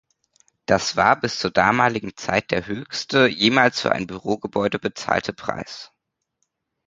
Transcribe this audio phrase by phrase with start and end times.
[0.65, 5.91] Das war bis zur damaligen Zeit der höchste jemals für ein Büro-Gebäude bezahlte Preis.